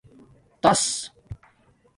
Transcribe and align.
تݳس 0.61 0.85